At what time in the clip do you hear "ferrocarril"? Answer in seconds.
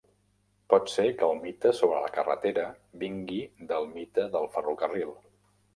4.57-5.19